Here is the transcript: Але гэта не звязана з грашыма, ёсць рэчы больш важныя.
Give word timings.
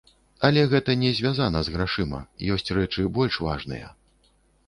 Але 0.47 0.61
гэта 0.69 0.95
не 1.01 1.11
звязана 1.17 1.61
з 1.67 1.75
грашыма, 1.75 2.23
ёсць 2.55 2.73
рэчы 2.79 3.05
больш 3.17 3.37
важныя. 3.49 3.87